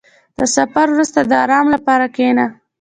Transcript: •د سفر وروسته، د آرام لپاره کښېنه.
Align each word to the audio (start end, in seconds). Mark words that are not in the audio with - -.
•د 0.39 0.39
سفر 0.55 0.87
وروسته، 0.91 1.19
د 1.29 1.31
آرام 1.43 1.67
لپاره 1.75 2.05
کښېنه. 2.15 2.45